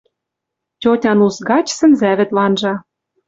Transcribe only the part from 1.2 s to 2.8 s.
ус гач сӹнзӓвӹд ванжа...